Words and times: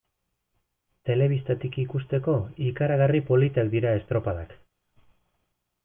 Telebistatik 1.09 1.77
ikusteko, 1.83 2.35
ikaragarri 2.71 3.23
politak 3.31 3.71
dira 3.77 3.93
estropadak. 4.01 4.61